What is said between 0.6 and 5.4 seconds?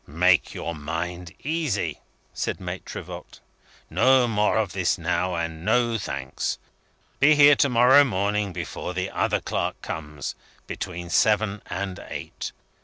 mind easy," said Maitre Voigt. "No more of this now,